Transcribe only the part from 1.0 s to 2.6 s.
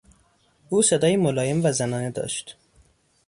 ملایم و زنانه داشت.